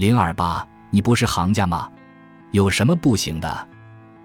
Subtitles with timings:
[0.00, 1.86] 零二八，你不是行家吗？
[2.52, 3.68] 有什么不行的？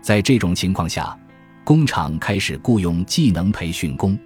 [0.01, 1.19] 在这种情况下，
[1.65, 4.17] 工厂开始雇佣技能培训工，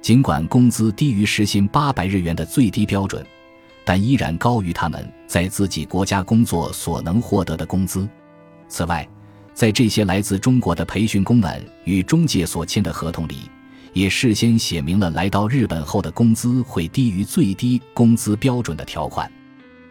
[0.00, 3.22] 尽管工资低于时薪八百日元的最低标准，
[3.84, 8.08] 但依然高于他们在自己国家工作所能获得的工资。
[8.66, 9.06] 此外，
[9.52, 13.50] 在这些来自中国的培训工们与中介所签的合同里，
[13.92, 19.30] 也事先写明了来到日本后的工资会低于最低工资标准的条款。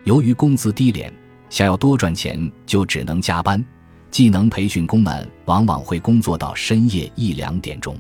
[0.06, 1.12] 由于工资低廉，
[1.50, 3.64] 想要多赚钱就只能加班。
[4.12, 7.98] 技能培训工们往往会工作到深夜一两点钟，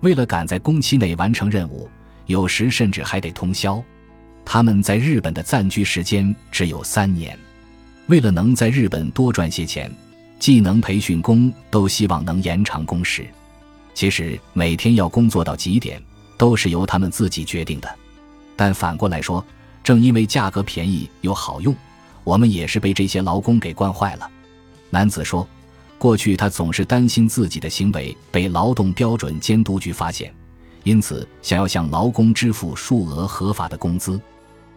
[0.00, 1.88] 为了赶在工期内完成任务，
[2.26, 3.80] 有时甚至还得通宵。
[4.42, 7.38] 他们在日本的暂居时间只有三年。
[8.06, 9.90] 为了能在日本多赚些钱。
[10.40, 13.24] 技能培训工都希望能延长工时，
[13.94, 16.02] 其实每天要工作到几点
[16.36, 17.88] 都是由他们自己决定的。
[18.54, 19.42] 但反过来说，
[19.84, 21.72] 正因为价格便宜又好用，
[22.24, 24.28] 我们也是被这些劳工给惯坏了。
[24.88, 25.46] 男子说，
[25.98, 30.34] 过去他总是担心自己的行为被劳动标准监督局发现，
[30.84, 34.18] 因此想要向劳工支付数额合法的工资。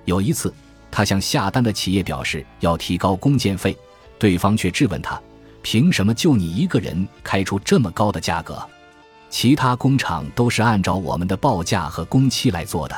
[0.04, 0.54] 有一次，
[0.92, 3.78] 他向下单的企业表示要提高工件费，
[4.20, 5.20] 对方却质问他。
[5.62, 8.62] 凭什么就你一个人开出这么高的价格？
[9.30, 12.96] 其他工厂都是按照我们的报价和工期来做的，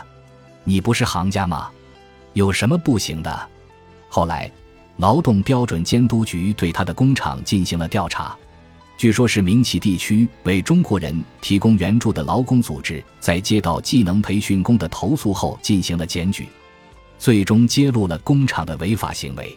[0.64, 1.69] 你不是行家吗？
[2.40, 3.50] 有什么不行的？
[4.08, 4.50] 后来，
[4.95, 8.34] 劳动标准监督局对他的工厂进行了调查，
[8.96, 16.48] 据说是明启地区为中国人提供援助的劳工组织在接到技能培训工的投诉后进行了检举，
[17.18, 19.53] 最终揭露了工厂的违法行为。